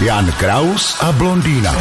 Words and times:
Jan 0.00 0.32
Kraus 0.38 0.96
a 1.00 1.12
blondýna. 1.12 1.74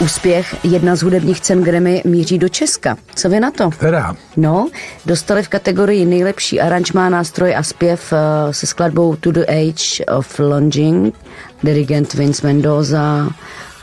Úspěch 0.00 0.56
jedna 0.64 0.96
z 0.96 1.02
hudebních 1.02 1.40
cen 1.40 1.62
Grammy 1.64 2.02
míří 2.04 2.38
do 2.38 2.48
Česka. 2.48 2.96
Co 3.14 3.28
vy 3.28 3.40
na 3.40 3.50
to? 3.50 3.70
Teda, 3.78 4.16
No, 4.36 4.68
dostali 5.06 5.42
v 5.42 5.48
kategorii 5.48 6.04
nejlepší 6.06 6.60
aranžmá, 6.60 7.08
nástroj 7.08 7.56
a 7.56 7.62
zpěv 7.62 8.12
eh, 8.12 8.52
se 8.54 8.66
skladbou 8.66 9.16
To 9.16 9.32
the 9.32 9.44
Age 9.48 10.04
of 10.16 10.38
Longing, 10.38 11.14
dirigent 11.62 12.14
Vince 12.14 12.46
Mendoza 12.46 13.28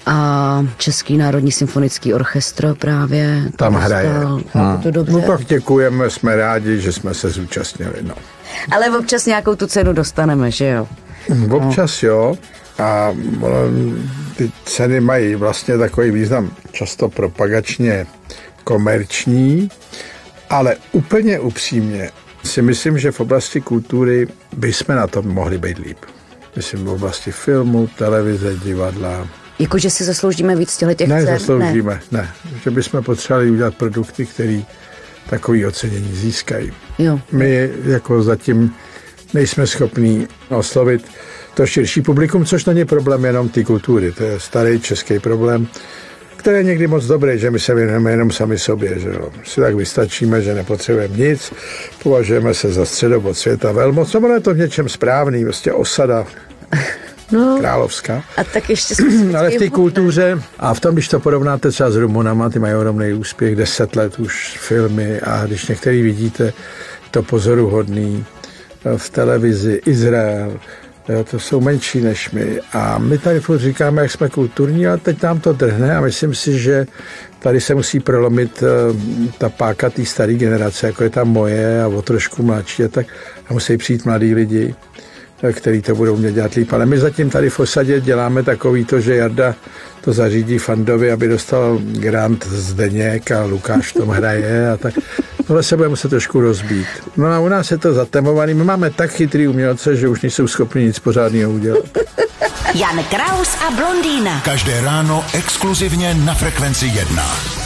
a 0.06 0.66
Český 0.78 1.18
národní 1.18 1.52
symfonický 1.52 2.14
orchestr 2.14 2.76
právě. 2.76 3.42
tam 3.56 3.74
to 3.74 3.80
hraje. 3.80 4.10
dostal. 4.14 4.42
Chápu 4.52 4.84
to 4.84 4.92
dobře. 4.92 5.12
No 5.14 5.22
tak 5.22 5.46
děkujeme, 5.46 6.10
jsme 6.10 6.36
rádi, 6.36 6.82
že 6.82 6.92
jsme 6.92 7.14
se 7.14 7.30
zúčastnili. 7.30 7.94
No. 8.02 8.14
Ale 8.72 8.98
občas 9.00 9.26
nějakou 9.26 9.56
tu 9.56 9.68
cenu 9.68 9.94
dostaneme, 9.94 10.52
že 10.52 10.66
jo? 10.68 10.88
Občas 11.52 12.04
jo. 12.04 12.36
A 12.80 13.16
ty 14.38 14.52
ceny 14.66 15.00
mají 15.00 15.36
vlastně 15.36 15.78
takový 15.78 16.12
význam 16.12 16.52
často 16.72 17.10
propagačně 17.10 18.06
komerční, 18.64 19.70
ale 20.50 20.76
úplně 20.92 21.40
upřímně 21.40 22.10
si 22.44 22.62
myslím, 22.62 23.00
že 23.00 23.12
v 23.12 23.20
oblasti 23.20 23.62
kultury 23.62 24.28
bychom 24.58 24.96
na 24.96 25.08
tom 25.08 25.28
mohli 25.28 25.58
být 25.58 25.78
líp. 25.78 25.98
Myslím 26.56 26.86
v 26.86 26.90
oblasti 26.90 27.32
filmu, 27.32 27.90
televize, 27.98 28.56
divadla. 28.64 29.28
Jakože 29.60 29.90
si 29.90 30.04
zasloužíme 30.04 30.56
víc 30.56 30.78
těchto 30.78 30.94
těch 30.94 31.08
Ne, 31.10 31.26
cen? 31.26 31.40
zasloužíme, 31.40 32.00
ne. 32.12 32.22
ne. 32.22 32.30
Že 32.64 32.72
bychom 32.72 33.04
potřebovali 33.04 33.52
udělat 33.52 33.76
produkty, 33.76 34.26
které 34.26 34.62
takový 35.30 35.66
ocenění 35.66 36.14
získají. 36.14 36.72
Jo. 37.00 37.20
My 37.32 37.70
jako 37.86 38.24
zatím 38.24 38.76
nejsme 39.36 39.68
schopní 39.68 40.28
oslovit 40.50 41.06
to 41.54 41.66
širší 41.66 42.02
publikum, 42.02 42.46
což 42.46 42.66
není 42.66 42.86
problém 42.86 43.26
jenom 43.26 43.50
té 43.50 43.64
kultury. 43.64 44.12
To 44.12 44.24
je 44.24 44.40
starý 44.40 44.80
český 44.80 45.20
problém, 45.20 45.68
který 46.38 46.58
je 46.58 46.64
někdy 46.64 46.88
moc 46.88 47.06
dobrý, 47.06 47.40
že 47.40 47.52
my 47.52 47.60
se 47.60 47.76
věnujeme 47.76 48.12
jenom 48.12 48.32
sami 48.32 48.60
sobě. 48.60 49.00
Že 49.00 49.10
jo. 49.10 49.30
Si 49.44 49.62
tak 49.62 49.76
vystačíme, 49.76 50.42
že 50.42 50.54
nepotřebujeme 50.56 51.18
nic, 51.18 51.54
považujeme 52.04 52.54
se 52.54 52.72
za 52.74 52.86
středobod 52.86 53.38
světa 53.38 53.72
velmoc, 53.72 54.14
no 54.14 54.20
ono 54.20 54.34
je 54.34 54.40
to 54.40 54.54
v 54.54 54.58
něčem 54.58 54.90
správný, 54.90 55.44
prostě 55.44 55.74
osada 55.74 56.26
No, 57.32 57.58
královská. 57.60 58.24
a 58.38 58.44
tak 58.44 58.70
ještě 58.70 58.96
Ale 59.38 59.50
v 59.50 59.56
té 59.58 59.70
kultuře, 59.70 60.42
a 60.60 60.74
v 60.74 60.80
tom, 60.80 60.94
když 60.96 61.08
to 61.08 61.20
porovnáte 61.20 61.72
třeba 61.72 61.92
s 61.92 61.96
Rumunama, 61.96 62.50
ty 62.50 62.60
mají 62.60 62.76
ohromný 62.76 63.14
úspěch, 63.14 63.56
deset 63.56 63.96
let 63.96 64.20
už 64.20 64.58
filmy 64.62 65.20
a 65.22 65.46
když 65.46 65.68
některý 65.68 66.02
vidíte, 66.02 66.54
to 67.12 67.24
pozoruhodný 67.24 68.26
v 68.98 69.10
televizi, 69.10 69.82
Izrael, 69.86 70.60
to 71.32 71.40
jsou 71.40 71.62
menší 71.62 72.02
než 72.02 72.32
my. 72.32 72.60
A 72.74 72.98
my 72.98 73.18
tady 73.18 73.40
furt 73.40 73.58
říkáme, 73.58 74.02
jak 74.02 74.12
jsme 74.12 74.30
kulturní, 74.30 74.88
ale 74.88 74.98
teď 74.98 75.24
nám 75.24 75.40
to 75.40 75.54
drhne 75.54 75.98
a 75.98 76.02
myslím 76.02 76.36
si, 76.36 76.60
že 76.60 76.88
tady 77.40 77.62
se 77.62 77.76
musí 77.76 78.00
prolomit 78.00 78.64
eh, 78.64 79.32
ta 79.38 79.50
páka 79.50 79.90
té 79.90 80.06
staré 80.06 80.34
generace, 80.34 80.88
jako 80.88 81.04
je 81.04 81.10
ta 81.10 81.24
moje 81.24 81.84
a 81.84 81.88
o 81.88 82.02
trošku 82.02 82.44
mladší 82.44 82.84
a 82.84 82.88
tak. 82.88 83.08
A 83.50 83.54
musí 83.54 83.78
přijít 83.78 84.06
mladí 84.06 84.36
lidi, 84.36 84.76
eh, 85.44 85.54
který 85.54 85.82
to 85.82 85.96
budou 85.96 86.18
mě 86.18 86.32
dělat 86.32 86.54
líp. 86.54 86.74
Ale 86.74 86.86
my 86.86 86.98
zatím 86.98 87.30
tady 87.30 87.50
v 87.50 87.60
osadě 87.60 88.02
děláme 88.02 88.44
takový 88.44 88.86
to, 88.86 89.00
že 89.00 89.16
Jarda 89.16 89.56
to 90.02 90.14
zařídí 90.14 90.58
Fandovi, 90.58 91.12
aby 91.12 91.28
dostal 91.28 91.80
grant 91.82 92.48
Zdeněk 92.48 93.32
a 93.32 93.46
Lukáš 93.46 93.94
tom 93.94 94.10
hraje 94.10 94.70
a 94.70 94.78
tak. 94.78 94.94
Tohle 95.48 95.64
se 95.64 95.78
bude 95.78 95.90
muset 95.90 96.10
trošku 96.10 96.40
rozbít. 96.40 96.88
No 97.18 97.28
a 97.28 97.40
u 97.40 97.48
nás 97.48 97.72
je 97.72 97.78
to 97.78 97.94
zatemovaný. 97.94 98.54
My 98.54 98.64
máme 98.64 98.90
tak 98.90 99.12
chytrý 99.12 99.48
umělce, 99.48 99.96
že 99.96 100.08
už 100.08 100.22
nejsou 100.22 100.48
schopni 100.48 100.84
nic 100.84 101.00
pořádného 101.00 101.52
udělat. 101.52 101.84
Jan 102.76 103.04
Kraus 103.04 103.56
a 103.68 103.72
blondýna. 103.72 104.42
Každé 104.46 104.82
ráno 104.82 105.26
exkluzivně 105.34 106.14
na 106.14 106.34
Frekvenci 106.34 106.86
1. 106.86 107.65